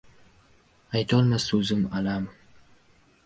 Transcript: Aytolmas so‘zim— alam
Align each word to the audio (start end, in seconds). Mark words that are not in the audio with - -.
Aytolmas 0.99 1.45
so‘zim— 1.51 1.83
alam 1.99 2.25